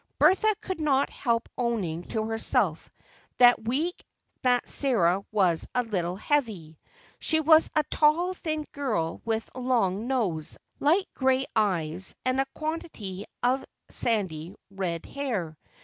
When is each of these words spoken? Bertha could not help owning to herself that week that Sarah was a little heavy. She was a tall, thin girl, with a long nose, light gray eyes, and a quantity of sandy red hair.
Bertha 0.17 0.55
could 0.61 0.81
not 0.81 1.11
help 1.11 1.47
owning 1.59 2.05
to 2.05 2.23
herself 2.29 2.89
that 3.37 3.67
week 3.67 4.03
that 4.41 4.67
Sarah 4.67 5.23
was 5.31 5.67
a 5.75 5.83
little 5.83 6.15
heavy. 6.15 6.79
She 7.19 7.39
was 7.39 7.69
a 7.75 7.83
tall, 7.83 8.33
thin 8.33 8.65
girl, 8.71 9.21
with 9.25 9.47
a 9.53 9.59
long 9.59 10.07
nose, 10.07 10.57
light 10.79 11.07
gray 11.13 11.45
eyes, 11.55 12.15
and 12.25 12.41
a 12.41 12.47
quantity 12.55 13.25
of 13.43 13.63
sandy 13.89 14.55
red 14.71 15.05
hair. 15.05 15.55